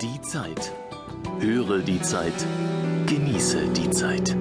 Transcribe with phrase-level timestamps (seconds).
[0.00, 0.72] Die Zeit.
[1.40, 2.46] Höre die Zeit.
[3.06, 4.36] Genieße die Zeit.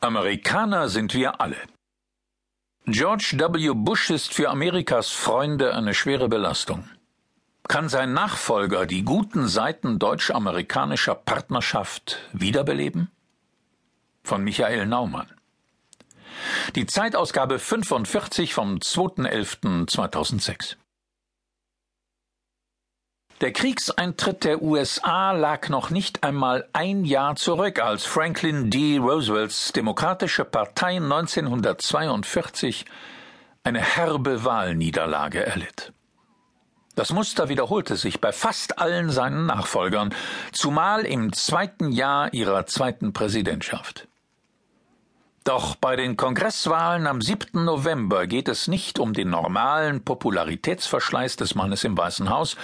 [0.00, 1.58] Amerikaner sind wir alle.
[2.86, 3.70] George W.
[3.72, 6.90] Bush ist für Amerikas Freunde eine schwere Belastung.
[7.68, 13.12] Kann sein Nachfolger die guten Seiten deutsch-amerikanischer Partnerschaft wiederbeleben?
[14.24, 15.30] Von Michael Naumann.
[16.74, 20.78] Die Zeitausgabe 45 vom 2.11.2006.
[23.42, 28.98] Der Kriegseintritt der USA lag noch nicht einmal ein Jahr zurück, als Franklin D.
[28.98, 32.84] Roosevelts Demokratische Partei 1942
[33.64, 35.92] eine herbe Wahlniederlage erlitt.
[36.94, 40.14] Das Muster wiederholte sich bei fast allen seinen Nachfolgern,
[40.52, 44.06] zumal im zweiten Jahr ihrer zweiten Präsidentschaft.
[45.44, 47.64] Doch bei den Kongresswahlen am 7.
[47.64, 52.56] November geht es nicht um den normalen Popularitätsverschleiß des Mannes im Weißen Haus.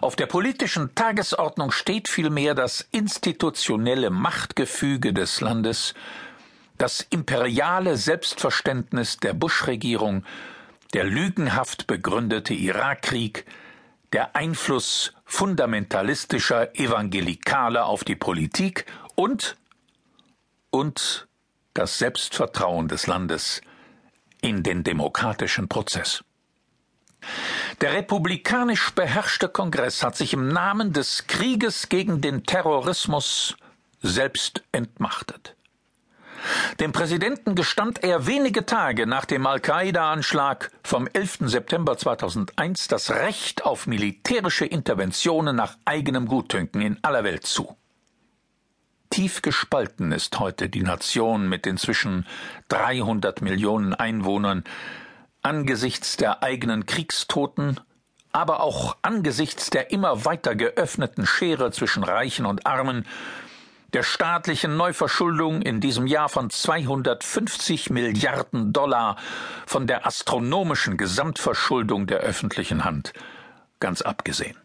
[0.00, 5.92] Auf der politischen Tagesordnung steht vielmehr das institutionelle Machtgefüge des Landes,
[6.78, 10.24] das imperiale Selbstverständnis der Bush-Regierung,
[10.94, 13.44] der lügenhaft begründete Irakkrieg,
[14.14, 19.58] der Einfluss fundamentalistischer Evangelikale auf die Politik und
[20.70, 21.28] und
[21.74, 23.60] das Selbstvertrauen des Landes
[24.40, 26.24] in den demokratischen Prozess.
[27.80, 33.56] Der republikanisch beherrschte Kongress hat sich im Namen des Krieges gegen den Terrorismus
[34.02, 35.56] selbst entmachtet.
[36.78, 41.38] Dem Präsidenten gestand er wenige Tage nach dem Al-Qaida-Anschlag vom 11.
[41.40, 47.76] September 2001 das Recht auf militärische Interventionen nach eigenem Gutdünken in aller Welt zu.
[49.14, 52.26] Tief gespalten ist heute die Nation mit inzwischen
[52.66, 54.64] 300 Millionen Einwohnern
[55.40, 57.78] angesichts der eigenen Kriegstoten,
[58.32, 63.06] aber auch angesichts der immer weiter geöffneten Schere zwischen Reichen und Armen,
[63.92, 69.14] der staatlichen Neuverschuldung in diesem Jahr von 250 Milliarden Dollar,
[69.64, 73.12] von der astronomischen Gesamtverschuldung der öffentlichen Hand,
[73.78, 74.63] ganz abgesehen.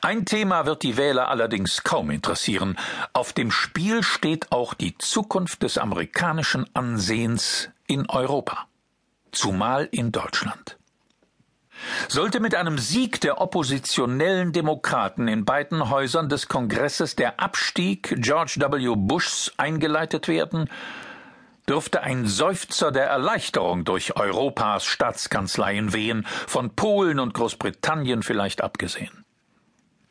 [0.00, 2.76] Ein Thema wird die Wähler allerdings kaum interessieren.
[3.12, 8.66] Auf dem Spiel steht auch die Zukunft des amerikanischen Ansehens in Europa,
[9.32, 10.78] zumal in Deutschland.
[12.08, 18.56] Sollte mit einem Sieg der oppositionellen Demokraten in beiden Häusern des Kongresses der Abstieg George
[18.58, 18.94] W.
[18.96, 20.70] Bushs eingeleitet werden,
[21.68, 29.23] dürfte ein Seufzer der Erleichterung durch Europas Staatskanzleien wehen, von Polen und Großbritannien vielleicht abgesehen.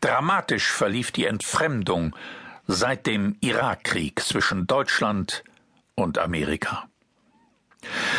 [0.03, 2.14] Dramatisch verlief die Entfremdung
[2.68, 5.46] seit dem Irakkrieg zwischen Deutschland
[5.96, 6.90] und Amerika.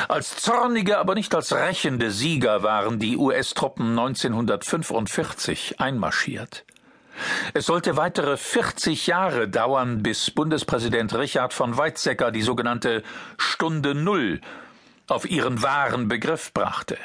[0.09, 6.65] Als zornige, aber nicht als rächende Sieger waren die US-Truppen 1945 einmarschiert.
[7.53, 13.03] Es sollte weitere 40 Jahre dauern, bis Bundespräsident Richard von Weizsäcker die sogenannte
[13.37, 14.41] Stunde Null
[15.07, 16.97] auf ihren wahren Begriff brachte.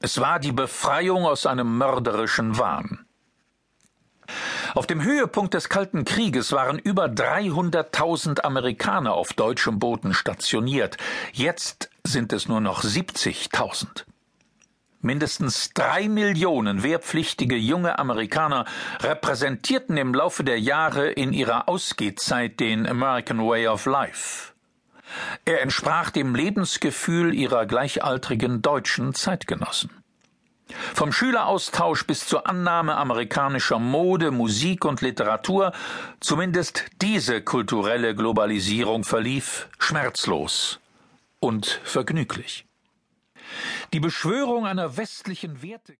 [0.00, 3.05] Es war die Befreiung aus einem mörderischen Wahn.
[4.76, 10.98] Auf dem Höhepunkt des Kalten Krieges waren über 300.000 Amerikaner auf deutschem Boden stationiert.
[11.32, 14.04] Jetzt sind es nur noch 70.000.
[15.00, 18.66] Mindestens drei Millionen wehrpflichtige junge Amerikaner
[19.00, 24.52] repräsentierten im Laufe der Jahre in ihrer Ausgehzeit den American Way of Life.
[25.46, 29.90] Er entsprach dem Lebensgefühl ihrer gleichaltrigen deutschen Zeitgenossen.
[30.94, 35.72] Vom Schüleraustausch bis zur Annahme amerikanischer Mode, Musik und Literatur,
[36.20, 40.80] zumindest diese kulturelle Globalisierung verlief schmerzlos
[41.40, 42.66] und vergnüglich.
[43.92, 45.96] Die Beschwörung einer westlichen Werte